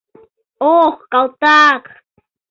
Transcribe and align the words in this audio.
Ох, 0.81 0.95
калтак! 1.11 1.83